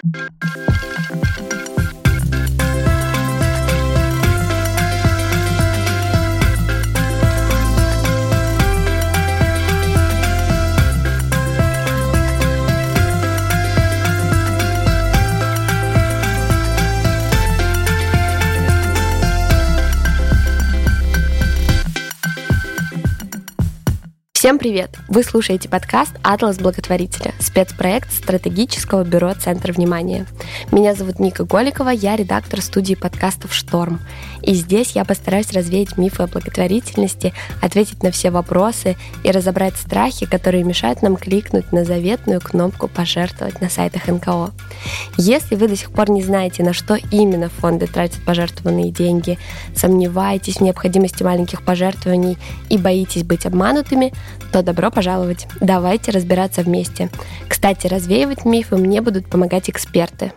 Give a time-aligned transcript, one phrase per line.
[0.00, 1.67] thank you
[24.48, 24.96] Всем привет!
[25.08, 30.24] Вы слушаете подкаст «Атлас благотворителя»– спецпроект стратегического бюро «Центр внимания».
[30.72, 34.00] Меня зовут Ника Голикова, я редактор студии подкастов «Шторм».
[34.40, 40.24] И здесь я постараюсь развеять мифы о благотворительности, ответить на все вопросы и разобрать страхи,
[40.24, 44.52] которые мешают нам кликнуть на заветную кнопку «Пожертвовать» на сайтах НКО.
[45.18, 49.38] Если вы до сих пор не знаете, на что именно фонды тратят пожертвованные деньги,
[49.76, 52.38] сомневаетесь в необходимости маленьких пожертвований
[52.70, 54.14] и боитесь быть обманутыми–
[54.52, 55.46] то добро пожаловать.
[55.60, 57.10] Давайте разбираться вместе.
[57.48, 60.32] Кстати, развеивать мифы мне будут помогать эксперты.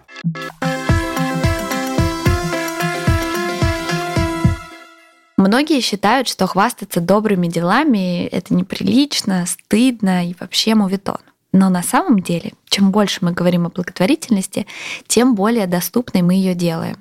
[5.38, 11.18] Многие считают, что хвастаться добрыми делами— это неприлично, стыдно и вообще мувитон.
[11.52, 14.68] Но на самом деле, чем больше мы говорим о благотворительности,
[15.07, 16.98] тем более доступной мы ее делаем.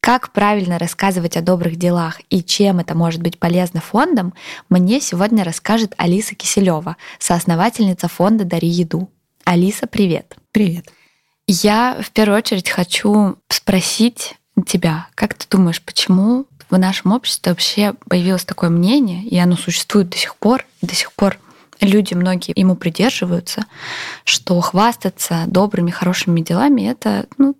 [0.00, 4.34] Как правильно рассказывать о добрых делах и чем это может быть полезно фондам,
[4.68, 9.10] мне сегодня расскажет Алиса Киселева, соосновательница фонда «Дари еду».
[9.44, 10.36] Алиса, привет.
[10.52, 10.88] Привет.
[11.46, 14.34] Я в первую очередь хочу спросить
[14.66, 20.08] тебя, как ты думаешь, почему в нашем обществе вообще появилось такое мнение, и оно существует
[20.08, 21.38] до сих пор, до сих пор
[21.80, 23.66] люди многие ему придерживаются,
[24.24, 27.54] что хвастаться добрыми, хорошими делами это ну,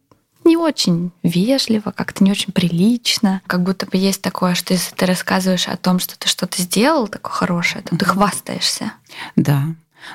[0.46, 3.42] не очень вежливо, как-то не очень прилично.
[3.46, 7.08] Как будто бы есть такое, что если ты рассказываешь о том, что ты что-то сделал
[7.08, 8.92] такое хорошее, то ты хвастаешься.
[9.34, 9.66] Да,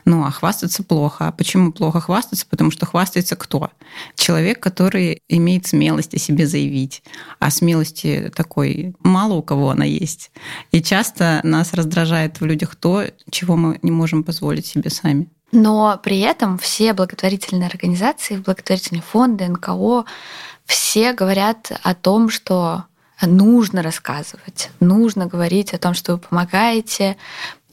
[0.05, 1.27] ну, а хвастаться плохо.
[1.27, 2.45] А почему плохо хвастаться?
[2.49, 3.69] Потому что хвастается кто?
[4.15, 7.03] Человек, который имеет смелость о себе заявить.
[7.39, 10.31] А смелости такой мало у кого она есть.
[10.71, 15.27] И часто нас раздражает в людях то, чего мы не можем позволить себе сами.
[15.51, 20.05] Но при этом все благотворительные организации, благотворительные фонды, НКО,
[20.65, 22.85] все говорят о том, что
[23.21, 27.17] нужно рассказывать, нужно говорить о том, что вы помогаете,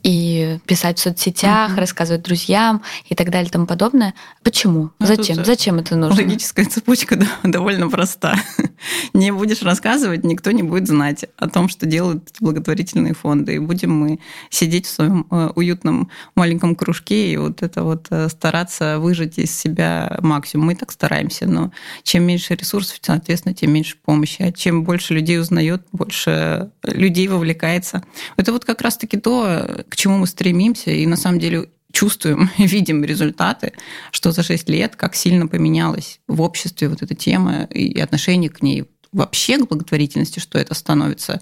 [0.09, 1.81] и писать в соцсетях, mm-hmm.
[1.81, 4.15] рассказывать друзьям и так далее и тому подобное.
[4.43, 4.91] Почему?
[4.99, 5.45] Ну, Зачем?
[5.45, 6.23] Зачем это нужно?
[6.23, 8.35] Логическая цепочка довольно проста.
[9.13, 13.57] Не будешь рассказывать, никто не будет знать о том, что делают благотворительные фонды.
[13.57, 14.21] И будем мы
[14.51, 19.55] сидеть в своем э, уютном маленьком кружке и вот это вот э, стараться выжать из
[19.55, 20.67] себя максимум.
[20.69, 21.73] Мы и так стараемся, но
[22.05, 24.43] чем меньше ресурсов, соответственно, тем меньше помощи.
[24.43, 28.05] А чем больше людей узнает, больше людей вовлекается.
[28.37, 33.05] Это вот как раз-таки то, к чему мы стремимся, и на самом деле чувствуем, видим
[33.05, 33.73] результаты,
[34.13, 38.63] что за 6 лет как сильно поменялась в обществе вот эта тема и отношение к
[38.63, 41.41] ней вообще к благотворительности, что это становится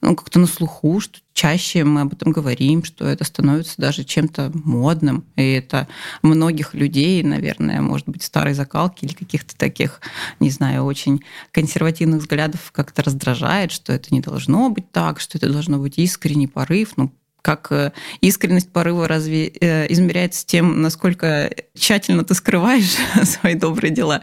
[0.00, 4.50] ну, как-то на слуху, что чаще мы об этом говорим, что это становится даже чем-то
[4.54, 5.26] модным.
[5.36, 5.86] И это
[6.22, 10.00] многих людей, наверное, может быть, старой закалки или каких-то таких,
[10.40, 11.22] не знаю, очень
[11.52, 16.48] консервативных взглядов как-то раздражает, что это не должно быть так, что это должно быть искренний
[16.48, 16.92] порыв.
[16.96, 17.12] Ну,
[17.44, 24.22] как э, искренность порыва разве э, измеряется тем, насколько тщательно ты скрываешь свои добрые дела.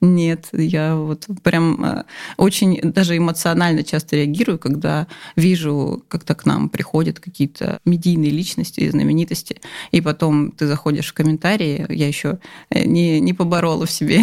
[0.00, 2.04] Нет, я вот прям э,
[2.38, 5.06] очень даже эмоционально часто реагирую, когда
[5.36, 11.84] вижу, как-то к нам приходят какие-то медийные личности, знаменитости, и потом ты заходишь в комментарии,
[11.90, 12.38] я еще
[12.70, 14.22] не, не поборола в себе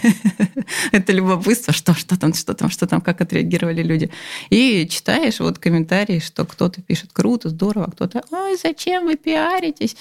[0.92, 4.10] это любопытство, что, что там, что там, что там, как отреагировали люди.
[4.50, 9.96] И читаешь вот комментарии, что кто-то пишет круто, здорово, а кто-то, ой, зачем вы пиаритесь?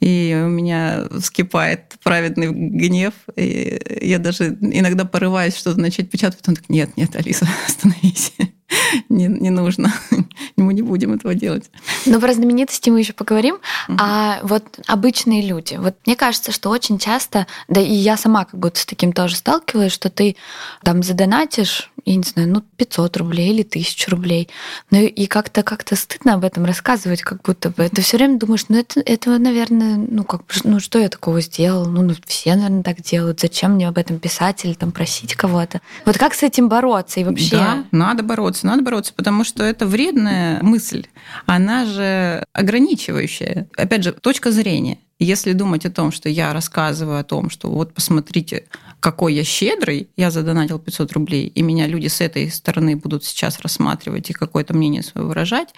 [0.00, 3.14] И у меня вскипает праведный гнев.
[3.36, 8.32] И я даже иногда порываюсь что-то начать печатать, потом так, нет, нет, Алиса, остановись.
[9.08, 9.92] не, не нужно.
[10.56, 11.70] Мы не будем этого делать.
[12.06, 13.56] Но про знаменитости мы еще поговорим.
[13.88, 13.96] Угу.
[14.00, 15.76] А вот обычные люди.
[15.76, 19.36] Вот мне кажется, что очень часто, да и я сама как будто с таким тоже
[19.36, 20.36] сталкиваюсь, что ты
[20.82, 24.48] там задонатишь, я не знаю, ну 500 рублей или 1000 рублей.
[24.90, 27.88] Ну и как-то как-то стыдно об этом рассказывать, как будто бы.
[27.88, 31.86] Ты все время думаешь, ну это, это наверное, ну как ну что я такого сделал?
[31.86, 33.40] Ну, ну все, наверное, так делают.
[33.40, 35.80] Зачем мне об этом писать или там просить кого-то?
[36.04, 37.56] Вот как с этим бороться и вообще?
[37.56, 41.06] Да, надо бороться бороться, надо бороться, потому что это вредная мысль.
[41.46, 43.66] Она же ограничивающая.
[43.76, 44.98] Опять же, точка зрения.
[45.20, 48.64] Если думать о том, что я рассказываю о том, что вот посмотрите,
[49.00, 53.60] какой я щедрый, я задонатил 500 рублей, и меня люди с этой стороны будут сейчас
[53.60, 55.68] рассматривать и какое-то мнение свое выражать,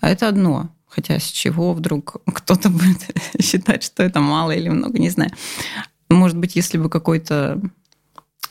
[0.00, 0.70] это одно.
[0.88, 3.02] Хотя с чего вдруг кто-то будет
[3.40, 5.30] считать, что это мало или много, не знаю.
[6.10, 7.60] Может быть, если бы какой-то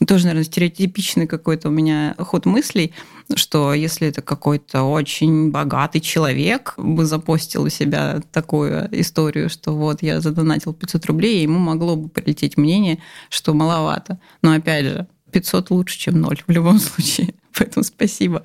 [0.05, 2.93] тоже, наверное, стереотипичный какой-то у меня ход мыслей,
[3.35, 10.01] что если это какой-то очень богатый человек бы запостил у себя такую историю, что вот
[10.01, 12.99] я задонатил 500 рублей, и ему могло бы прилететь мнение,
[13.29, 14.19] что маловато.
[14.41, 17.33] Но опять же, 500 лучше, чем 0 в любом случае.
[17.57, 18.43] Поэтому спасибо.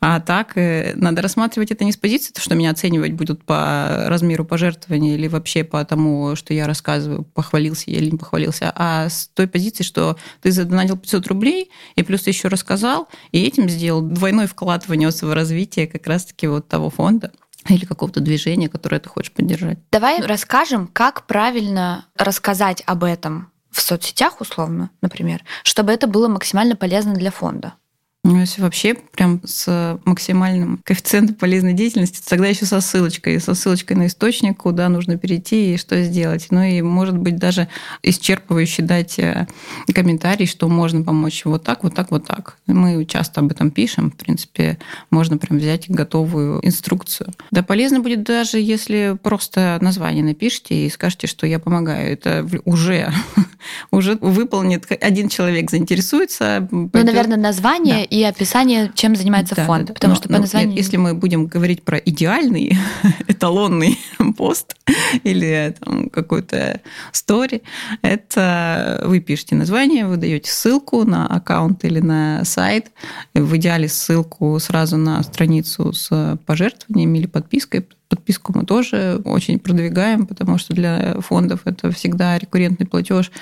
[0.00, 4.04] А так, э, надо рассматривать это не с позиции, то, что меня оценивать будут по
[4.06, 9.08] размеру пожертвования или вообще по тому, что я рассказываю, похвалился я или не похвалился, а
[9.08, 13.68] с той позиции, что ты задонатил 500 рублей, и плюс ты еще рассказал, и этим
[13.68, 17.32] сделал двойной вклад внес в развитие как раз-таки вот того фонда
[17.68, 19.78] или какого-то движения, которое ты хочешь поддержать.
[19.90, 26.76] Давай расскажем, как правильно рассказать об этом в соцсетях, условно, например, чтобы это было максимально
[26.76, 27.74] полезно для фонда.
[28.24, 33.98] Ну, если вообще прям с максимальным коэффициентом полезной деятельности, тогда еще со ссылочкой, со ссылочкой
[33.98, 36.46] на источник, куда нужно перейти и что сделать.
[36.50, 37.68] Ну и, может быть, даже
[38.02, 39.46] исчерпывающе дать э,
[39.94, 42.56] комментарий, что можно помочь вот так, вот так, вот так.
[42.66, 44.10] Мы часто об этом пишем.
[44.10, 44.78] В принципе,
[45.10, 47.34] можно прям взять готовую инструкцию.
[47.50, 52.10] Да полезно будет даже, если просто название напишите и скажете, что я помогаю.
[52.10, 53.12] Это уже,
[53.90, 54.86] уже выполнит.
[55.02, 56.66] Один человек заинтересуется.
[56.70, 59.88] Ну, наверное, название и описание, чем занимается да, фонд.
[59.88, 60.68] Да, потому но, что по названию...
[60.68, 62.78] Нет, если мы будем говорить про идеальный
[63.26, 63.98] эталонный
[64.36, 64.76] пост
[65.24, 65.74] или
[66.12, 66.80] какой-то
[67.10, 67.62] стори,
[68.02, 72.92] это вы пишете название, вы даете ссылку на аккаунт или на сайт,
[73.34, 80.24] в идеале ссылку сразу на страницу с пожертвованиями или подпиской, Подписку мы тоже очень продвигаем,
[80.28, 83.32] потому что для фондов это всегда рекуррентный платеж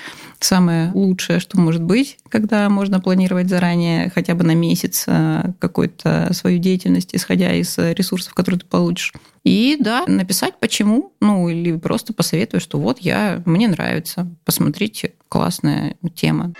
[0.40, 6.30] самое лучшее, что может быть, когда можно планировать заранее хотя бы на месяц э, какую-то
[6.32, 9.12] свою деятельность, исходя из ресурсов, которые ты получишь.
[9.44, 15.96] И да, написать почему, ну или просто посоветую, что вот я, мне нравится, посмотрите, классная
[16.14, 16.54] тема.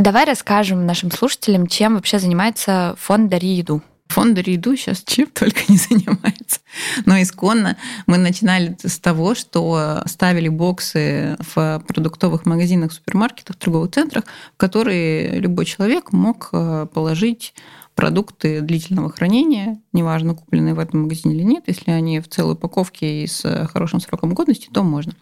[0.00, 3.82] Давай расскажем нашим слушателям, чем вообще занимается фонд «Дари еду».
[4.08, 6.60] Фонд «Дари еду» сейчас чем только не занимается.
[7.04, 7.76] Но исконно
[8.06, 14.24] мы начинали с того, что ставили боксы в продуктовых магазинах, супермаркетах, торговых центрах,
[14.54, 17.52] в которые любой человек мог э, положить
[18.00, 23.24] продукты длительного хранения, неважно, купленные в этом магазине или нет, если они в целой упаковке
[23.24, 25.12] и с хорошим сроком годности, то можно.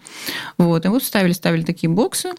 [0.59, 0.85] Вот.
[0.85, 2.31] И вот ставили, ставили такие боксы.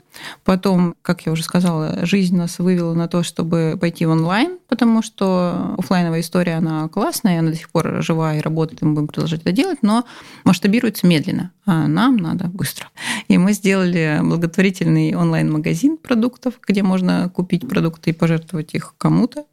[0.45, 5.01] Потом, как я уже сказала, жизнь нас вывела на то, чтобы пойти в онлайн, потому
[5.01, 9.07] что офлайновая история, она классная, она до сих пор жива и работает, и мы будем
[9.07, 10.06] продолжать это делать, но
[10.45, 12.88] масштабируется медленно, а нам надо быстро.
[13.27, 19.44] И мы сделали благотворительный онлайн-магазин продуктов, где можно купить продукты и пожертвовать их кому-то.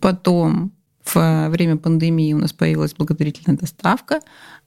[0.00, 0.72] Потом
[1.04, 4.20] в время пандемии у нас появилась благотворительная доставка.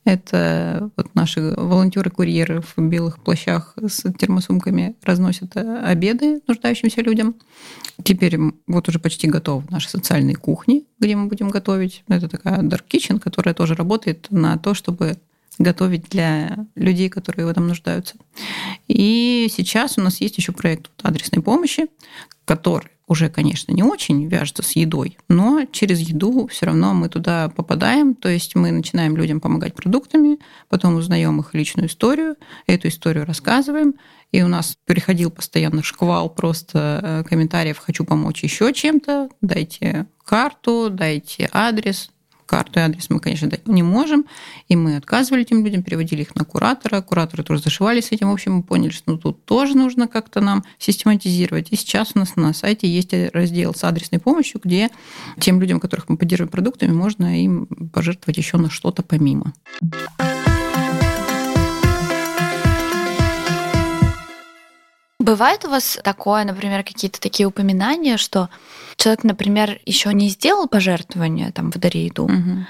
[0.05, 7.35] Это вот наши волонтеры-курьеры в белых плащах с термосумками разносят обеды нуждающимся людям.
[8.03, 8.37] Теперь
[8.67, 12.03] вот уже почти готовы наши социальные кухни, где мы будем готовить.
[12.07, 15.17] Это такая dark kitchen, которая тоже работает на то, чтобы
[15.57, 18.15] готовить для людей, которые в этом нуждаются.
[18.87, 21.87] И сейчас у нас есть еще проект адресной помощи,
[22.45, 27.49] который уже, конечно, не очень вяжется с едой, но через еду все равно мы туда
[27.49, 30.37] попадаем, то есть мы начинаем людям помогать продуктами,
[30.69, 32.35] потом узнаем их личную историю,
[32.67, 33.95] эту историю рассказываем,
[34.31, 40.89] и у нас переходил постоянно шквал просто э, комментариев «хочу помочь еще чем-то», «дайте карту»,
[40.91, 42.11] «дайте адрес»,
[42.49, 44.25] карту и адрес мы, конечно, дать не можем,
[44.67, 48.33] и мы отказывали этим людям, переводили их на куратора, кураторы тоже зашивались с этим, в
[48.33, 51.67] общем, мы поняли, что ну, тут тоже нужно как-то нам систематизировать.
[51.71, 54.89] И сейчас у нас на сайте есть раздел с адресной помощью, где
[55.39, 59.53] тем людям, которых мы поддерживаем продуктами, можно им пожертвовать еще на что-то помимо.
[65.19, 68.49] Бывает у вас такое, например, какие-то такие упоминания, что
[68.95, 72.65] человек, например, еще не сделал пожертвование там в Даре еду, угу.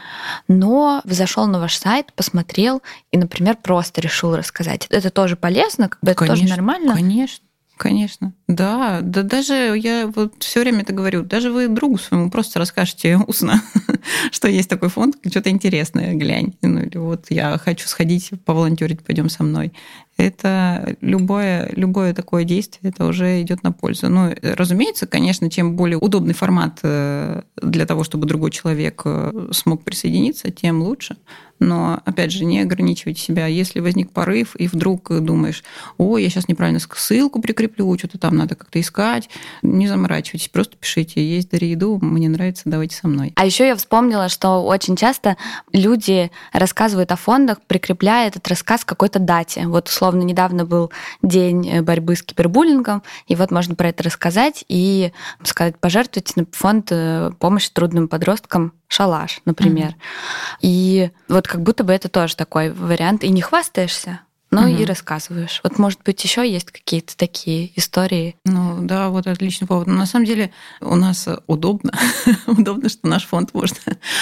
[0.47, 4.87] но зашел на ваш сайт, посмотрел и, например, просто решил рассказать.
[4.89, 6.95] Это тоже полезно, как бы конечно, это тоже нормально.
[6.95, 7.45] Конечно.
[7.77, 8.33] Конечно.
[8.47, 13.17] Да, да даже я вот все время это говорю, даже вы другу своему просто расскажете
[13.25, 13.61] устно,
[14.31, 16.53] что есть такой фонд, что-то интересное, глянь.
[16.61, 19.73] Ну или вот я хочу сходить поволонтерить, пойдем со мной.
[20.17, 24.09] Это любое, любое такое действие, это уже идет на пользу.
[24.09, 29.83] Ну, разумеется, конечно, чем более удобный формат э, для того, чтобы другой человек э, смог
[29.83, 31.15] присоединиться, тем лучше.
[31.59, 33.47] Но, опять же, не ограничивать себя.
[33.47, 35.63] Если возник порыв, и вдруг думаешь,
[35.97, 39.29] о, я сейчас неправильно ссылку прикреплю, что-то там надо как-то искать.
[39.61, 41.25] Не заморачивайтесь, просто пишите.
[41.25, 43.33] Есть дари еду, мне нравится, давайте со мной.
[43.35, 45.37] А еще я вспомнила, что очень часто
[45.73, 49.67] люди рассказывают о фондах, прикрепляя этот рассказ к какой-то дате.
[49.67, 55.11] Вот условно недавно был день борьбы с кибербуллингом, и вот можно про это рассказать и
[55.43, 59.89] сказать, пожертвуйте на фонд э, помощи трудным подросткам шалаш, например.
[59.89, 60.57] Mm-hmm.
[60.61, 63.23] И вот как будто бы это тоже такой вариант.
[63.23, 64.19] И не хвастаешься,
[64.51, 64.69] но угу.
[64.69, 65.61] и рассказываешь.
[65.63, 68.35] Вот, может быть, еще есть какие-то такие истории.
[68.45, 69.87] Ну да, вот отличный повод.
[69.87, 71.91] Но на самом деле у нас удобно,
[72.45, 73.77] удобно, что наш фонд можно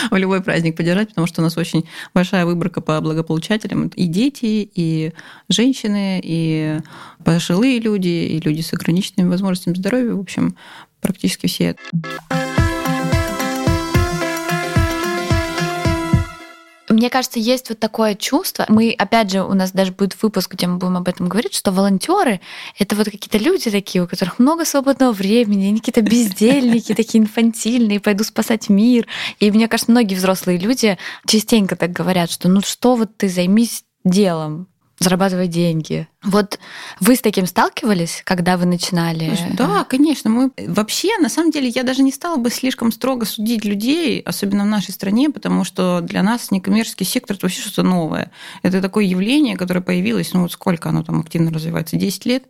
[0.09, 3.89] в любой праздник поддержать, потому что у нас очень большая выборка по благополучателям.
[3.89, 5.11] И дети, и
[5.49, 6.79] женщины, и
[7.25, 10.13] пожилые люди, и люди с ограниченными возможностями здоровья.
[10.13, 10.55] В общем,
[11.01, 11.75] практически все.
[16.97, 18.65] Мне кажется, есть вот такое чувство.
[18.69, 21.71] Мы, опять же, у нас даже будет выпуск, где мы будем об этом говорить, что
[21.71, 22.41] волонтеры
[22.79, 27.99] это вот какие-то люди такие, у которых много свободного времени, они какие-то бездельники, такие инфантильные,
[27.99, 29.05] пойду спасать мир.
[29.39, 33.83] И мне кажется, многие взрослые люди частенько так говорят, что ну что вот ты займись
[34.03, 36.07] делом, зарабатывать деньги.
[36.23, 36.57] Вот
[36.99, 39.37] вы с таким сталкивались, когда вы начинали?
[39.53, 40.31] Да, конечно.
[40.31, 44.63] Мы вообще, на самом деле, я даже не стала бы слишком строго судить людей, особенно
[44.63, 48.31] в нашей стране, потому что для нас некоммерческий сектор это вообще что-то новое.
[48.63, 52.45] Это такое явление, которое появилось, ну вот сколько оно там активно развивается, 10 лет.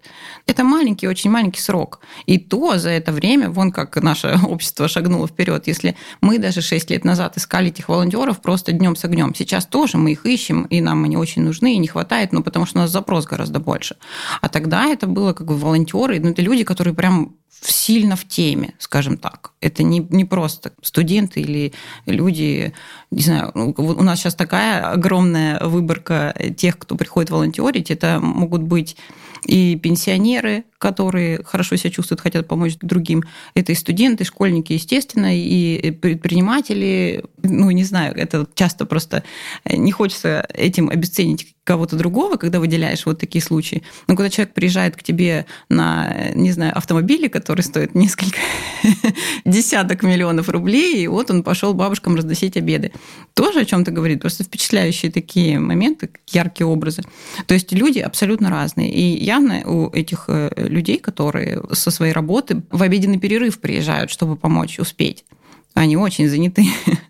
[0.45, 2.00] Это маленький, очень маленький срок.
[2.25, 5.67] И то за это время, вон как наше общество шагнуло вперед.
[5.67, 9.97] Если мы даже 6 лет назад искали этих волонтеров просто днем с огнем, сейчас тоже
[9.97, 12.81] мы их ищем, и нам они очень нужны, и не хватает, ну потому что у
[12.81, 13.97] нас запрос гораздо больше.
[14.41, 18.73] А тогда это было как бы волонтеры, ну, это люди, которые прям сильно в теме,
[18.77, 19.53] скажем так.
[19.61, 21.73] Это не, не просто студенты или
[22.05, 22.73] люди,
[23.11, 27.89] не знаю, ну, у нас сейчас такая огромная выборка тех, кто приходит волонтерить.
[27.91, 28.97] Это могут быть
[29.45, 33.23] и пенсионеры, которые хорошо себя чувствуют, хотят помочь другим.
[33.53, 37.23] Это и студенты, и школьники, естественно, и предприниматели.
[37.41, 39.23] Ну, не знаю, это часто просто
[39.65, 43.83] не хочется этим обесценить кого-то другого, когда выделяешь вот такие случаи.
[44.07, 48.39] Но когда человек приезжает к тебе на, не знаю, автомобиле, который стоит несколько
[49.45, 52.93] десяток миллионов рублей, и вот он пошел бабушкам разносить обеды.
[53.33, 57.03] Тоже о чем-то говорит, просто впечатляющие такие моменты, яркие образы.
[57.45, 58.89] То есть люди абсолютно разные.
[58.89, 64.38] И явно у этих э, людей, которые со своей работы в обеденный перерыв приезжают, чтобы
[64.38, 65.25] помочь успеть.
[65.74, 66.65] Они очень заняты.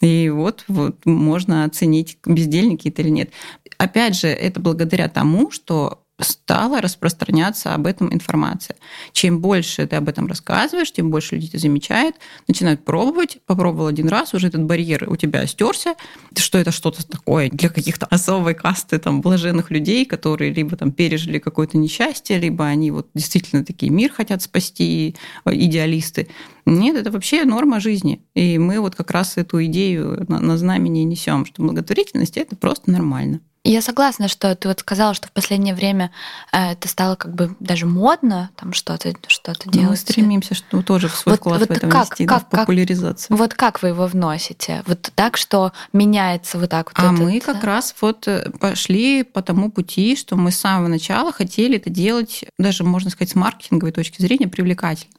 [0.00, 3.30] И вот, вот можно оценить, бездельники это или нет.
[3.78, 8.76] Опять же, это благодаря тому, что стала распространяться об этом информация.
[9.12, 12.16] Чем больше ты об этом рассказываешь, тем больше людей это замечает,
[12.48, 13.38] начинают пробовать.
[13.46, 15.94] Попробовал один раз, уже этот барьер у тебя стерся,
[16.36, 21.38] что это что-то такое для каких-то особой касты там блаженных людей, которые либо там пережили
[21.38, 26.28] какое-то несчастье, либо они вот действительно такие мир хотят спасти, идеалисты.
[26.66, 28.22] Нет, это вообще норма жизни.
[28.34, 32.90] И мы вот как раз эту идею на, на знамени несем, что благотворительность это просто
[32.90, 33.40] нормально.
[33.64, 36.10] Я согласна, что ты вот сказала, что в последнее время
[36.52, 39.90] э, это стало как бы даже модно, там что-то что делать.
[39.90, 42.44] Мы стремимся, что тоже в свой вот, вклад вот в этом как, вести, как, да,
[42.44, 43.28] в популяризацию.
[43.28, 44.82] Как, вот как вы его вносите?
[44.86, 49.22] Вот так, что меняется вот так вот А этот, мы как раз вот э, пошли
[49.22, 53.34] по тому пути, что мы с самого начала хотели это делать, даже, можно сказать, с
[53.34, 55.12] маркетинговой точки зрения, привлекательно.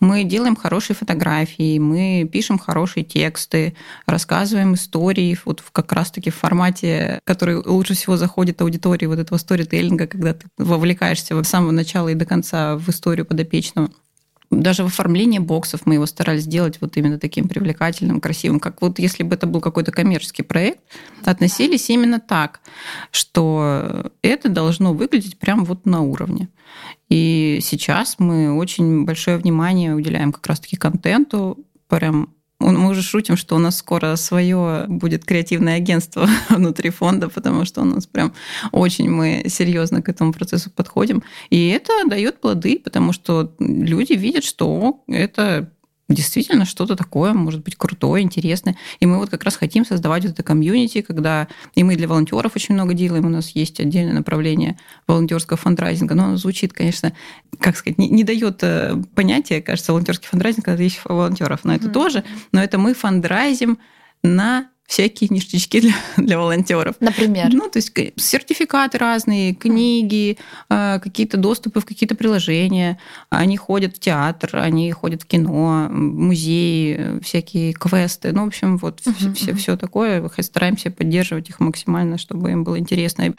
[0.00, 3.74] Мы делаем хорошие фотографии, мы пишем хорошие тексты,
[4.06, 10.06] рассказываем истории вот как раз-таки в формате, который лучше всего заходит аудитории вот этого сторителлинга,
[10.06, 13.90] когда ты вовлекаешься с самого начала и до конца в историю подопечного.
[14.50, 19.00] Даже в оформлении боксов мы его старались сделать вот именно таким привлекательным, красивым, как вот
[19.00, 20.80] если бы это был какой-то коммерческий проект,
[21.24, 22.60] относились именно так,
[23.10, 26.48] что это должно выглядеть прям вот на уровне.
[27.08, 33.56] И сейчас мы очень большое внимание уделяем как раз-таки контенту, прям мы уже шутим, что
[33.56, 38.32] у нас скоро свое будет креативное агентство внутри фонда, потому что у нас прям
[38.72, 41.22] очень мы серьезно к этому процессу подходим.
[41.50, 45.70] И это дает плоды, потому что люди видят, что это
[46.08, 48.76] действительно что-то такое, может быть, крутое, интересное.
[49.00, 52.54] И мы вот как раз хотим создавать вот это комьюнити, когда и мы для волонтеров
[52.54, 57.12] очень много делаем, у нас есть отдельное направление волонтерского фандрайзинга, но оно звучит, конечно,
[57.58, 61.88] как сказать, не, не дает э, понятия, кажется, волонтерский фандрайзинг, когда есть волонтеров, но это
[61.88, 61.92] mm-hmm.
[61.92, 63.78] тоже, но это мы фандрайзим
[64.22, 66.96] на всякие ништячки для, для волонтеров.
[67.00, 67.48] Например?
[67.52, 70.38] Ну, то есть сертификаты разные, книги,
[70.68, 72.98] э, какие-то доступы в какие-то приложения.
[73.30, 78.32] Они ходят в театр, они ходят в кино, музеи, всякие квесты.
[78.32, 79.56] Ну, в общем, вот uh-huh, все, uh-huh.
[79.56, 80.30] все такое.
[80.40, 83.34] Стараемся поддерживать их максимально, чтобы им было интересно.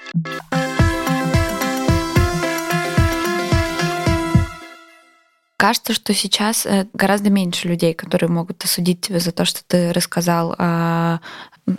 [5.57, 9.91] Кажется, что сейчас э, гораздо меньше людей, которые могут осудить тебя за то, что ты
[9.91, 11.19] рассказал о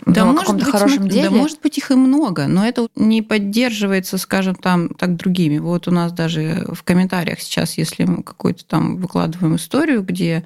[0.05, 1.29] да, ну, каком-то быть, хорошем деле.
[1.29, 5.57] Да, может быть, их и много, но это не поддерживается, скажем, там так другими.
[5.57, 10.45] Вот у нас даже в комментариях сейчас, если мы какую-то там выкладываем историю, где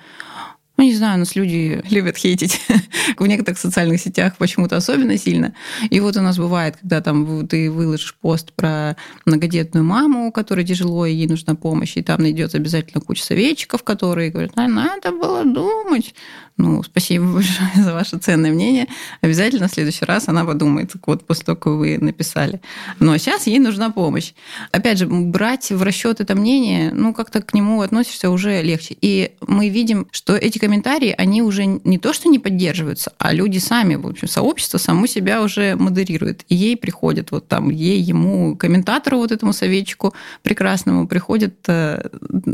[0.75, 2.59] ну, не знаю, нас люди любят хейтить
[3.17, 5.53] в некоторых социальных сетях почему-то особенно сильно.
[5.89, 11.05] И вот у нас бывает, когда там ты выложишь пост про многодетную маму, которой тяжело,
[11.05, 15.43] и ей нужна помощь, и там найдется обязательно куча советчиков, которые говорят, а, надо было
[15.45, 16.15] думать.
[16.57, 18.87] Ну, спасибо большое за ваше ценное мнение.
[19.21, 22.61] Обязательно в следующий раз она подумает, вот после того, как вы написали.
[22.99, 24.33] Но сейчас ей нужна помощь.
[24.71, 28.95] Опять же, брать в расчет это мнение, ну, как-то к нему относишься уже легче.
[29.01, 33.57] И мы видим, что эти комментарии, они уже не то, что не поддерживаются, а люди
[33.57, 36.45] сами, в общем, сообщество само себя уже модерирует.
[36.49, 42.09] И ей приходят вот там, ей, ему, комментатору вот этому советчику прекрасному приходят э,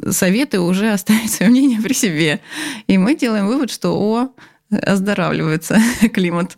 [0.10, 2.40] советы уже оставить свое мнение при себе.
[2.88, 4.30] И мы делаем вывод, что о,
[4.72, 5.80] оздоравливается
[6.14, 6.58] климат.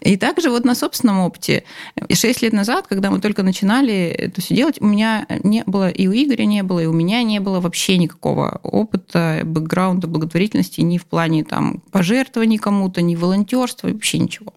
[0.00, 1.64] И также вот на собственном опыте.
[2.12, 6.08] Шесть лет назад, когда мы только начинали это все делать, у меня не было, и
[6.08, 10.98] у Игоря не было, и у меня не было вообще никакого опыта, бэкграунда благотворительности ни
[10.98, 14.52] в плане там пожертвований кому-то, ни волонтерства, вообще ничего.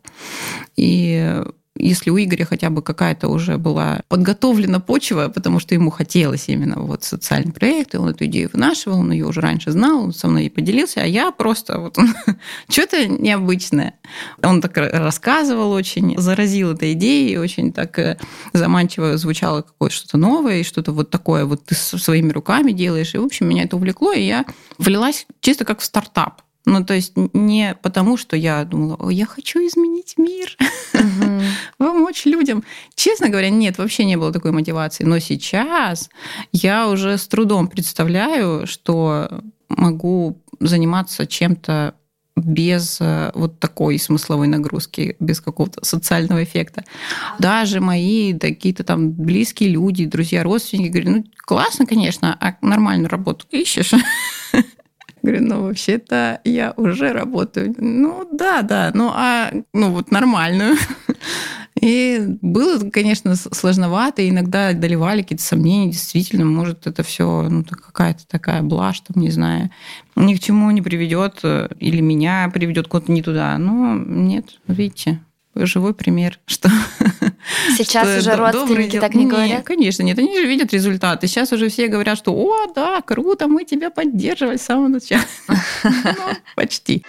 [0.76, 1.44] И
[1.78, 6.80] если у Игоря хотя бы какая-то уже была подготовлена почва, потому что ему хотелось именно
[6.80, 10.28] вот социальный проект, и он эту идею вынашивал, он ее уже раньше знал, он со
[10.28, 11.98] мной и поделился, а я просто вот
[12.70, 13.96] что-то необычное.
[14.42, 18.18] Он так рассказывал очень, заразил этой идеей, очень так э,
[18.54, 23.14] заманчиво звучало какое-то что-то новое, и что-то вот такое вот ты своими руками делаешь.
[23.16, 24.46] И, в общем, меня это увлекло, и я
[24.78, 26.45] влилась чисто как в стартап.
[26.66, 30.58] Ну, то есть не потому, что я думала, я хочу изменить мир,
[30.94, 31.42] угу.
[31.78, 32.64] помочь людям.
[32.96, 35.04] Честно говоря, нет, вообще не было такой мотивации.
[35.04, 36.10] Но сейчас
[36.52, 41.96] я уже с трудом представляю, что могу заниматься чем-то
[42.36, 46.84] без э, вот такой смысловой нагрузки, без какого-то социального эффекта.
[47.40, 53.46] Даже мои какие-то там близкие люди, друзья, родственники говорят, ну, классно, конечно, а нормальную работу
[53.52, 53.94] ищешь?
[55.26, 57.74] Говорю, ну, вообще-то я уже работаю.
[57.80, 60.76] Ну, да, да, ну, а, ну, вот нормальную.
[61.82, 68.62] И было, конечно, сложновато, иногда доливали какие-то сомнения, действительно, может, это все ну, какая-то такая
[68.62, 69.72] блажь, там, не знаю,
[70.16, 73.58] ни к чему не приведет, э, или меня приведет куда-то не туда.
[73.58, 75.22] Но нет, видите,
[75.56, 76.70] живой пример, что
[77.78, 79.50] сейчас что уже родственники так не говорят.
[79.50, 81.28] Нет, конечно, нет, они же видят результаты.
[81.28, 85.24] Сейчас уже все говорят, что о, да, круто, мы тебя поддерживали с самого начала.
[85.84, 87.04] Ну, почти.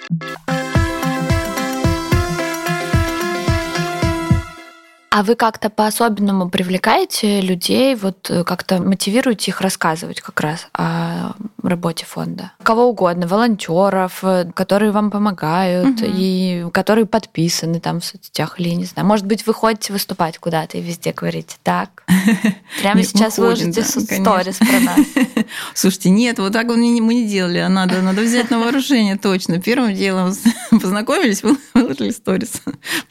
[5.16, 11.32] А вы как-то по-особенному привлекаете людей, вот э, как-то мотивируете их рассказывать как раз о
[11.68, 12.52] работе фонда?
[12.62, 16.10] Кого угодно, волонтеров, э, которые вам помогают угу.
[16.14, 19.06] и которые подписаны там в соцсетях или не знаю.
[19.06, 22.04] Может быть, вы ходите выступать куда-то и везде говорите так.
[22.80, 25.00] Прямо сейчас выложите сторис про нас.
[25.74, 26.76] Слушайте, нет, вот так мы
[27.14, 29.60] не делали, а надо, надо взять на вооружение точно.
[29.60, 30.32] Первым делом
[30.70, 31.42] познакомились,
[31.74, 32.62] выложили сторис,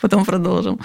[0.01, 0.79] потом продолжим.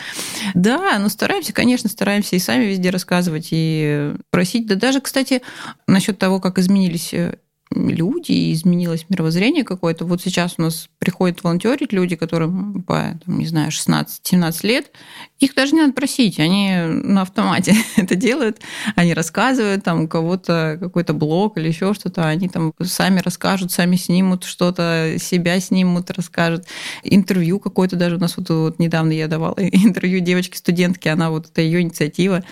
[0.55, 4.67] Да, ну стараемся, конечно, стараемся и сами везде рассказывать, и просить.
[4.67, 5.43] Да даже, кстати,
[5.87, 7.37] насчет того, как изменились э,
[7.73, 10.05] люди, и изменилось мировоззрение какое-то.
[10.05, 14.91] Вот сейчас у нас приходят волонтерить люди, которым по, там, не знаю, 16-17 лет.
[15.39, 18.61] Их даже не надо просить, они на автомате это делают.
[18.97, 23.97] Они рассказывают, там у кого-то какой-то блог или еще что-то, они там сами расскажут, сами
[23.97, 26.67] снимут что-то, себя снимут, расскажут.
[27.05, 31.61] Интервью какое-то даже у нас вот, вот недавно я давала интервью девочки-студентки, она вот, это
[31.61, 32.43] ее инициатива,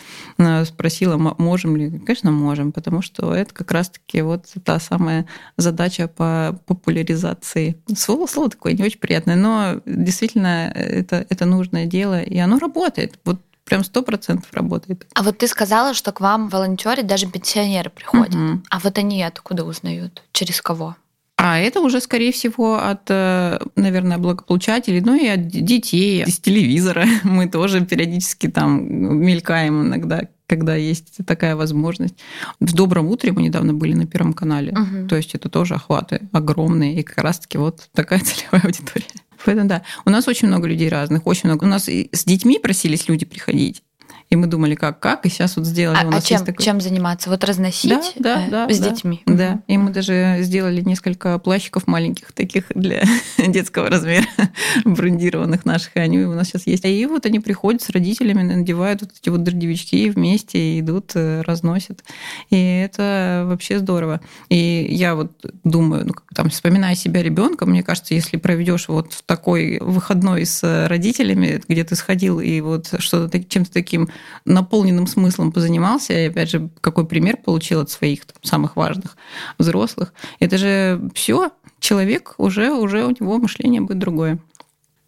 [0.65, 1.99] спросила, можем ли?
[1.99, 7.77] Конечно, можем, потому что это как раз-таки вот та самая самая задача по популяризации.
[7.97, 13.19] Слово, слово такое не очень приятное, но действительно это, это нужное дело, и оно работает.
[13.25, 15.07] Вот прям сто процентов работает.
[15.15, 18.35] А вот ты сказала, что к вам волонтеры даже пенсионеры приходят.
[18.35, 18.63] Угу.
[18.71, 20.23] А вот они откуда узнают?
[20.33, 20.97] Через кого?
[21.41, 27.07] А это уже, скорее всего, от, э, наверное, благополучателей, ну и от детей, из телевизора.
[27.23, 32.15] Мы тоже периодически там мелькаем иногда когда есть такая возможность.
[32.59, 34.73] В «Добром утре» мы недавно были на Первом канале.
[34.73, 35.07] Угу.
[35.07, 36.99] То есть это тоже охваты огромные.
[36.99, 39.05] И как раз-таки вот такая целевая аудитория.
[39.45, 41.65] Поэтому да, у нас очень много людей разных, очень много.
[41.65, 43.83] У нас и с детьми просились люди приходить.
[44.31, 45.99] И мы думали, как, как, и сейчас вот сделали.
[45.99, 46.63] А, у нас а чем, такой...
[46.63, 47.31] чем заниматься?
[47.31, 49.23] Вот разносить да, да, э, с да, детьми?
[49.25, 53.05] Да, и мы даже сделали несколько плащиков маленьких, таких для
[53.39, 54.27] детского размера,
[54.85, 56.85] брендированных наших, и они у нас сейчас есть.
[56.85, 61.41] И вот они приходят с родителями, надевают вот эти вот дождевички вместе, и идут, э,
[61.43, 62.05] разносят.
[62.51, 64.21] И это вообще здорово.
[64.51, 65.33] И я вот
[65.65, 71.63] думаю, ну, там, вспоминая себя ребенком, мне кажется, если проведешь вот такой выходной с родителями,
[71.67, 74.11] где ты сходил и вот что-то чем-то таким
[74.45, 79.17] наполненным смыслом позанимался, и опять же, какой пример получил от своих там, самых важных
[79.59, 81.51] взрослых, это же все,
[81.81, 84.39] человек уже, уже у него мышление будет другое.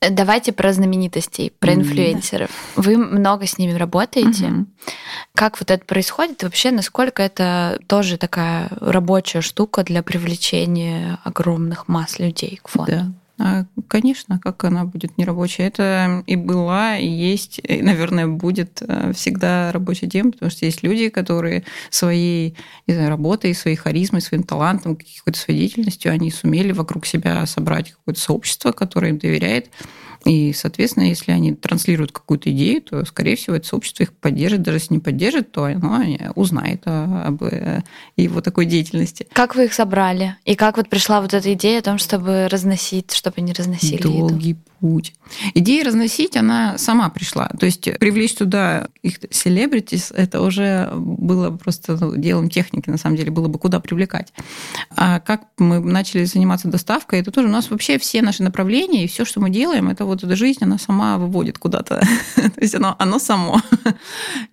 [0.08, 2.50] Давайте про знаменитостей, про инфлюенсеров.
[2.74, 2.82] Да.
[2.82, 4.46] Вы много с ними работаете.
[4.46, 4.66] Угу.
[5.34, 6.42] Как вот это происходит?
[6.42, 12.92] Вообще, насколько это тоже такая рабочая штука для привлечения огромных масс людей к фонду?
[12.92, 13.12] Да.
[13.42, 15.68] А, конечно, как она будет нерабочая.
[15.68, 20.82] Это и была, и есть, и, наверное, будет э, всегда рабочий день, потому что есть
[20.82, 22.54] люди, которые своей
[22.86, 27.92] не знаю, работой, своей харизмой, своим талантом, какой-то своей деятельностью, они сумели вокруг себя собрать
[27.92, 29.70] какое-то сообщество, которое им доверяет,
[30.24, 34.62] и, соответственно, если они транслируют какую-то идею, то, скорее всего, это сообщество их поддержит.
[34.62, 36.02] Даже если не поддержит, то оно
[36.34, 37.82] узнает об э,
[38.16, 39.26] его такой деятельности.
[39.32, 40.36] Как вы их собрали?
[40.44, 44.50] И как вот пришла вот эта идея о том, чтобы разносить, чтобы они разносили Долгий
[44.50, 44.60] еду?
[44.80, 45.14] Путь.
[45.54, 47.48] Идея разносить, она сама пришла.
[47.58, 53.16] То есть привлечь туда их селебритис, это уже было просто ну, делом техники, на самом
[53.16, 54.32] деле, было бы куда привлекать.
[54.96, 59.08] А как мы начали заниматься доставкой, это тоже у нас вообще все наши направления и
[59.08, 62.00] все, что мы делаем, это вот эта жизнь, она сама выводит куда-то.
[62.34, 63.60] То есть оно, само.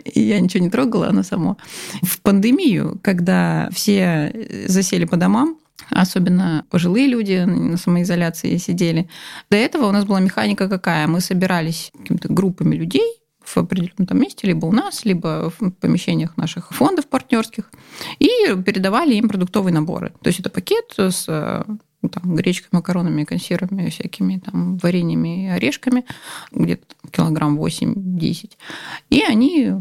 [0.04, 1.58] И я ничего не трогала, оно само.
[2.02, 5.58] В пандемию, когда все засели по домам,
[5.90, 9.10] особенно пожилые люди на самоизоляции сидели.
[9.50, 11.08] До этого у нас была механика какая?
[11.08, 16.36] Мы собирались какими-то группами людей в определенном там месте, либо у нас, либо в помещениях
[16.36, 17.72] наших фондов партнерских,
[18.20, 18.30] и
[18.66, 20.13] передавали им продуктовые наборы.
[20.22, 21.28] То есть это пакет с
[22.02, 26.06] ну, там, гречкой, макаронами, консервами, всякими там вареньями и орешками,
[26.52, 28.52] где-то килограмм 8-10.
[29.10, 29.74] И они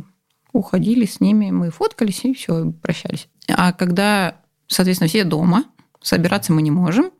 [0.53, 3.29] уходили с ними, мы фоткались и все, прощались.
[3.49, 4.37] А когда,
[4.69, 5.65] соответственно, все дома,
[6.07, 7.11] собираться мы не можем,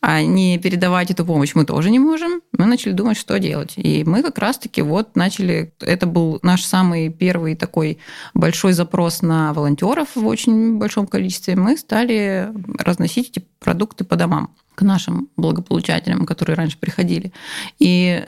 [0.00, 2.42] а не передавать эту помощь мы тоже не можем.
[2.58, 3.74] Мы начали думать, что делать.
[3.76, 5.72] И мы как раз-таки вот начали...
[5.78, 7.98] Это был наш самый первый такой
[8.34, 11.54] большой запрос на волонтеров в очень большом количестве.
[11.54, 17.32] Мы стали разносить эти продукты по домам к нашим благополучателям, которые раньше приходили.
[17.78, 18.24] И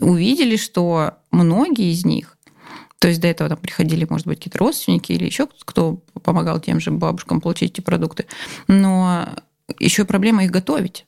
[0.00, 2.38] увидели, что многие из них
[2.98, 6.80] то есть до этого там приходили, может быть, какие-то родственники или еще кто помогал тем
[6.80, 8.26] же бабушкам получить эти продукты.
[8.66, 9.28] Но
[9.78, 11.06] еще проблема их готовить.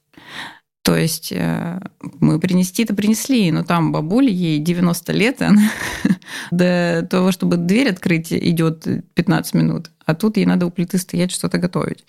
[0.82, 1.78] То есть э,
[2.20, 5.70] мы принести-то принесли, но там бабуле, ей 90 лет, и она
[6.50, 9.90] до того, чтобы дверь открыть, идет 15 минут.
[10.06, 12.06] А тут ей надо у плиты стоять, что-то готовить.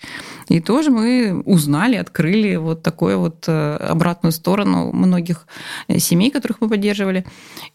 [0.48, 5.46] И тоже мы узнали, открыли вот такую вот э, обратную сторону многих
[5.88, 7.26] э, семей, которых мы поддерживали.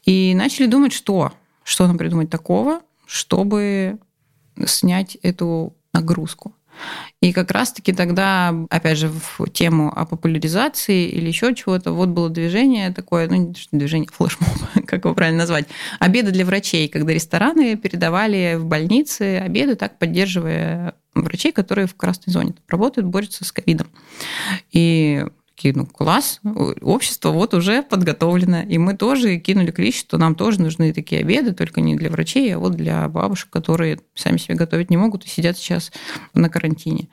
[0.04, 1.32] И начали думать, что,
[1.64, 4.00] что нам придумать такого, чтобы
[4.66, 6.57] снять эту нагрузку.
[7.22, 12.30] И как раз-таки тогда, опять же, в тему о популяризации или еще чего-то, вот было
[12.30, 14.50] движение такое, ну, движение флешмоб,
[14.86, 15.68] как его правильно назвать,
[16.00, 22.32] обеды для врачей, когда рестораны передавали в больницы обеды, так поддерживая врачей, которые в красной
[22.32, 23.88] зоне работают, борются с ковидом.
[24.72, 25.26] И
[25.58, 26.40] такие, ну, класс,
[26.82, 28.62] общество вот уже подготовлено.
[28.62, 32.56] И мы тоже кинули клич, что нам тоже нужны такие обеды, только не для врачей,
[32.56, 35.92] а вот для бабушек, которые сами себе готовить не могут и сидят сейчас
[36.36, 37.08] на карантине.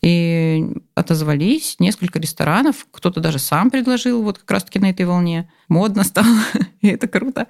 [0.00, 5.50] И отозвались несколько ресторанов, кто-то даже сам предложил вот как раз-таки на этой волне.
[5.68, 6.38] Модно стало,
[6.80, 7.46] и это круто.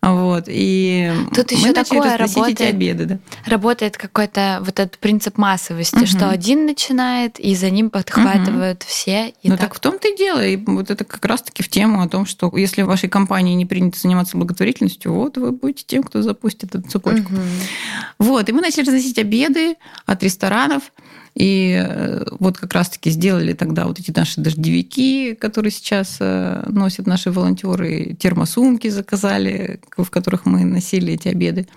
[0.00, 0.44] Вот.
[0.46, 3.04] И Тут еще такое работает, обеды.
[3.04, 3.18] Да.
[3.46, 6.06] Работает какой-то вот этот принцип массовости, угу.
[6.06, 8.88] что один начинает, и за ним подхватывают угу.
[8.88, 9.34] все.
[9.42, 9.60] И ну так...
[9.60, 10.44] так в том-то и дело.
[10.44, 13.66] И вот это как раз-таки в тему о том, что если в вашей компании не
[13.66, 17.32] принято заниматься благотворительностью, вот вы будете тем, кто запустит эту цепочку.
[17.32, 17.42] Угу.
[18.20, 18.48] Вот.
[18.48, 19.76] И мы начали разносить обеды
[20.06, 20.92] от ресторанов.
[21.34, 27.06] И э, вот как раз-таки сделали тогда вот эти наши дождевики, которые сейчас э, носят
[27.06, 31.68] наши волонтеры, термосумки заказали, в которых мы носили эти обеды.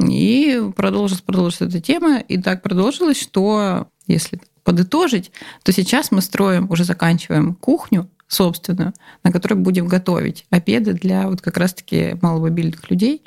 [0.00, 2.18] И продолжилась, продолжилась эта тема.
[2.18, 9.32] И так продолжилось, что если подытожить, то сейчас мы строим, уже заканчиваем кухню собственную, на
[9.32, 13.22] которой будем готовить обеды для вот как раз-таки маломобильных людей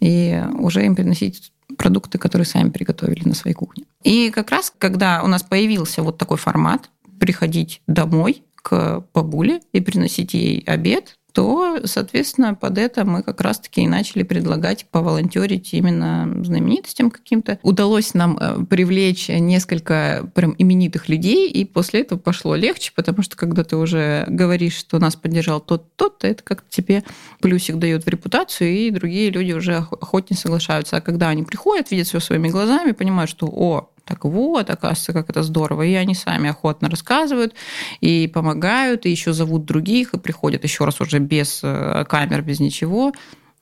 [0.00, 3.84] и уже им приносить продукты, которые сами приготовили на своей кухне.
[4.02, 9.80] И как раз, когда у нас появился вот такой формат, приходить домой к бабуле и
[9.80, 16.44] приносить ей обед, то, соответственно, под это мы как раз-таки и начали предлагать поволонтерить именно
[16.44, 17.58] знаменитостям каким-то.
[17.62, 23.36] Удалось нам э, привлечь несколько прям именитых людей, и после этого пошло легче, потому что
[23.36, 27.04] когда ты уже говоришь, что нас поддержал тот тот, то это как-то тебе
[27.40, 30.96] плюсик дает в репутацию, и другие люди уже охотнее соглашаются.
[30.96, 35.30] А когда они приходят, видят все своими глазами, понимают, что, о, так вот, оказывается, как
[35.30, 35.82] это здорово.
[35.82, 37.54] И они сами охотно рассказывают
[38.00, 42.60] и помогают, и еще зовут других, и приходят еще раз уже без э, камер, без
[42.60, 43.12] ничего.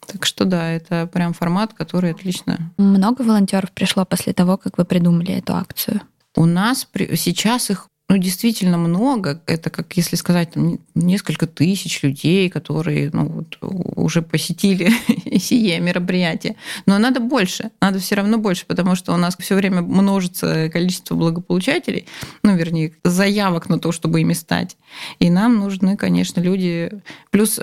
[0.06, 2.72] Так что да, это прям формат, который отлично.
[2.78, 6.00] Много волонтеров пришло после того, как вы придумали эту акцию?
[6.34, 9.42] У нас сейчас их ну, действительно много.
[9.46, 14.90] Это как если сказать, там, несколько тысяч людей, которые ну, вот, уже посетили
[15.38, 16.56] сие мероприятие.
[16.86, 21.16] Но надо больше, надо все равно больше, потому что у нас все время множится количество
[21.16, 22.06] благополучателей,
[22.42, 24.78] ну, вернее, заявок на то, чтобы ими стать.
[25.18, 26.90] И нам нужны, конечно, люди.
[27.30, 27.60] Плюс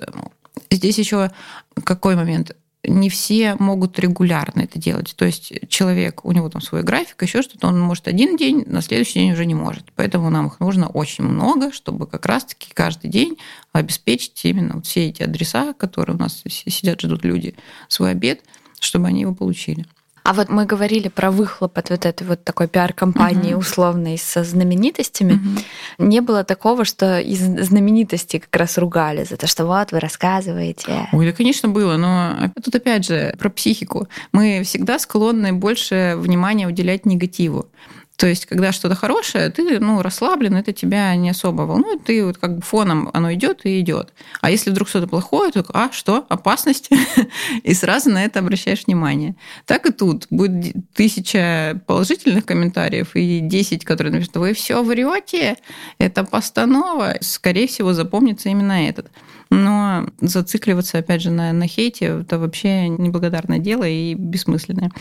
[0.69, 1.31] здесь еще
[1.83, 2.55] какой момент?
[2.87, 5.13] Не все могут регулярно это делать.
[5.15, 8.81] То есть человек, у него там свой график, еще что-то, он может один день, на
[8.81, 9.91] следующий день уже не может.
[9.95, 13.37] Поэтому нам их нужно очень много, чтобы как раз-таки каждый день
[13.71, 17.55] обеспечить именно вот все эти адреса, которые у нас сидят, ждут люди,
[17.87, 18.41] свой обед,
[18.79, 19.85] чтобы они его получили.
[20.25, 23.59] А вот мы говорили про выхлоп от вот этой вот такой пиар-компании угу.
[23.59, 25.33] условной со знаменитостями.
[25.33, 26.05] Угу.
[26.07, 31.07] Не было такого, что из знаменитостей как раз ругали за то, что вот вы рассказываете.
[31.11, 34.07] Ой, да, конечно, было, но тут опять же про психику.
[34.31, 37.67] Мы всегда склонны больше внимания уделять негативу.
[38.17, 42.37] То есть, когда что-то хорошее, ты ну, расслаблен, это тебя не особо волнует, ты вот
[42.37, 44.13] как бы фоном оно идет и идет.
[44.41, 46.89] А если вдруг что-то плохое, то а что, опасность?
[47.63, 49.35] и сразу на это обращаешь внимание.
[49.65, 55.57] Так и тут будет тысяча положительных комментариев и десять, которые напишут, вы все врете,
[55.97, 57.15] это постанова.
[57.21, 59.11] Скорее всего, запомнится именно этот.
[59.49, 64.91] Но зацикливаться, опять же, на, на хейте, это вообще неблагодарное дело и бессмысленное.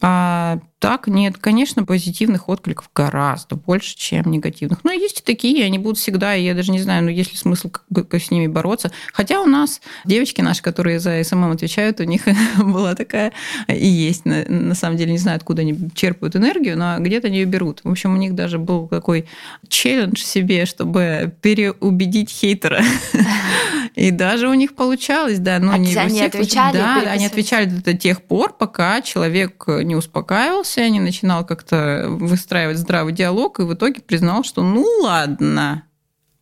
[0.00, 4.84] А так, нет, конечно, позитивных откликов гораздо больше, чем негативных.
[4.84, 7.36] Но есть и такие, они будут всегда, и я даже не знаю, ну, есть ли
[7.36, 8.90] смысл как бы с ними бороться.
[9.12, 12.22] Хотя у нас девочки наши, которые за SMM отвечают, у них
[12.58, 13.32] была такая
[13.68, 17.38] и есть, на, на самом деле, не знаю, откуда они черпают энергию, но где-то они
[17.38, 17.80] ее берут.
[17.84, 19.26] В общем, у них даже был такой
[19.68, 22.82] челлендж себе, чтобы переубедить хейтера
[23.96, 25.58] И даже у них получалось, да.
[25.58, 26.76] Но не они отвечали?
[26.76, 32.06] Да, они отвечали до тех пор, пока человек не успокаивался, не начинал как-то
[32.46, 35.82] выстраивать здравый диалог, и в итоге признал, что ну ладно,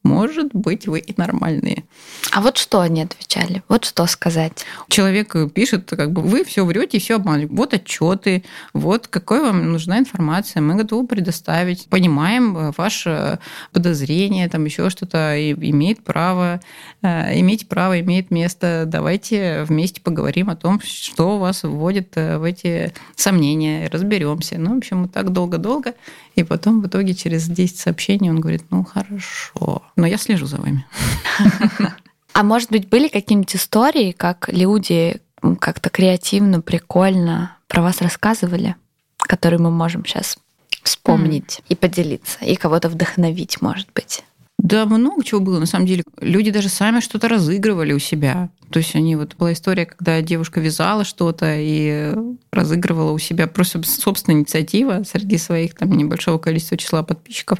[0.05, 1.85] может быть, вы и нормальные.
[2.31, 3.63] А вот что они отвечали?
[3.69, 4.65] Вот что сказать?
[4.89, 7.55] Человек пишет, как бы вы все врете все обманываете.
[7.55, 11.87] Вот отчеты, вот какой вам нужна информация, мы готовы предоставить.
[11.89, 13.39] Понимаем э, ваше
[13.73, 16.61] подозрение, там еще что-то имеет право,
[17.03, 18.85] э, иметь право, имеет место.
[18.87, 24.59] Давайте вместе поговорим о том, что вас вводит э, в эти сомнения, разберемся.
[24.59, 25.95] Ну, в общем, мы так долго-долго,
[26.35, 30.57] и потом в итоге через 10 сообщений он говорит, ну хорошо, но я слежу за
[30.57, 30.87] вами.
[32.33, 35.21] А может быть, были какие-нибудь истории, как люди
[35.61, 38.75] как-то креативно, прикольно про вас рассказывали,
[39.19, 40.39] которые мы можем сейчас
[40.83, 41.65] вспомнить mm.
[41.69, 44.25] и поделиться, и кого-то вдохновить, может быть?
[44.59, 46.05] Да, много чего было, на самом деле.
[46.21, 48.51] Люди даже сами что-то разыгрывали у себя.
[48.71, 52.15] То есть они вот была история, когда девушка вязала что-то и
[52.51, 57.59] разыгрывала у себя просто собственная инициатива среди своих там небольшого количества числа подписчиков,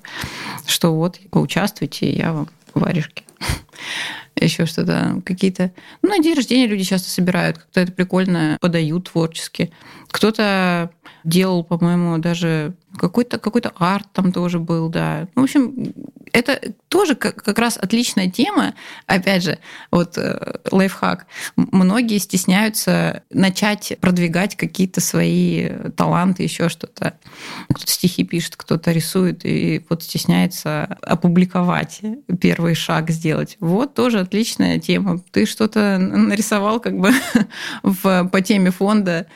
[0.67, 3.25] что вот поучаствуйте, я вам варежки
[4.37, 5.73] еще что-то, какие-то...
[6.03, 9.73] Ну, на день рождения люди часто собирают, как-то это прикольно подают творчески.
[10.09, 10.91] Кто-то
[11.25, 15.29] делал, по-моему, даже какой-то какой арт там тоже был, да.
[15.35, 15.93] Ну, в общем,
[16.35, 18.75] это тоже как, как раз отличная тема.
[19.07, 19.59] Опять же,
[19.93, 21.27] вот э, лайфхак.
[21.55, 27.15] Многие стесняются начать продвигать какие-то свои таланты, еще что-то.
[27.71, 32.01] Кто-то стихи пишет, кто-то рисует, и вот стесняется опубликовать,
[32.41, 33.57] первый шаг сделать.
[33.61, 35.21] Вот тоже отличная тема.
[35.31, 37.13] Ты что-то нарисовал как бы
[37.85, 39.27] в, по теме фонда,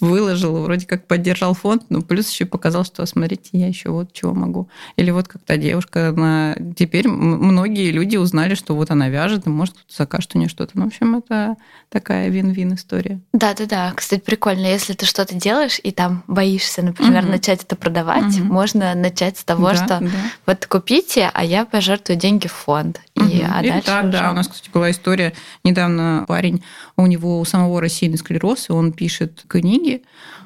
[0.00, 4.34] выложил, вроде как поддержал фонд, но плюс еще показал, что смотрите, я еще вот чего
[4.34, 4.68] могу.
[4.94, 6.43] Или вот как та девушка, на...
[6.76, 10.72] теперь многие люди узнали, что вот она вяжет, и может кто-то закажет у нее что-то.
[10.74, 11.56] Ну, в общем, это
[11.88, 13.20] такая вин-вин история.
[13.32, 13.92] Да-да-да.
[13.94, 17.32] Кстати, прикольно, если ты что-то делаешь и там боишься, например, угу.
[17.32, 18.52] начать это продавать, угу.
[18.52, 20.10] можно начать с того, да, что да.
[20.46, 23.00] вот купите, а я пожертвую деньги в фонд.
[23.14, 24.12] И И, а Или дальше так, уже...
[24.12, 24.30] да.
[24.30, 25.32] У нас, кстати, была история.
[25.64, 26.62] Недавно парень,
[26.96, 30.02] у него у самого рассеянный склероз, и он пишет книги,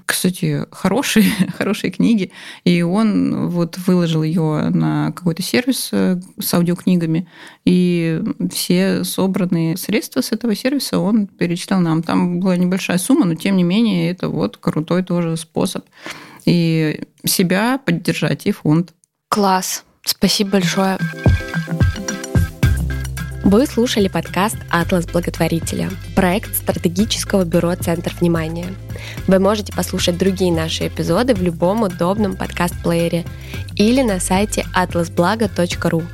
[0.09, 1.27] кстати, хорошие,
[1.59, 2.33] хорошие книги,
[2.65, 7.29] и он вот выложил ее на какой-то сервис э, с аудиокнигами,
[7.67, 12.03] и все собранные средства с этого сервиса он перечитал нам.
[12.03, 15.85] Там была небольшая сумма, но тем не менее это вот крутой тоже способ
[16.47, 18.95] и себя поддержать, и фонд.
[19.29, 19.85] Класс.
[20.05, 20.99] Спасибо большое.
[23.51, 28.67] Вы слушали подкаст «Атлас благотворителя»– проект стратегического бюро «Центр внимания».
[29.27, 33.25] Вы можете послушать другие наши эпизоды в любом удобном подкаст-плеере
[33.75, 36.05] или на сайте atlasblago.ru.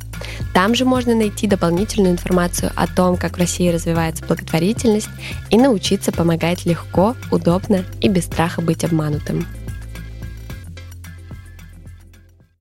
[0.53, 5.09] Там же можно найти дополнительную информацию о том, как в России развивается благотворительность
[5.49, 9.45] и научиться помогать легко, удобно и без страха быть обманутым.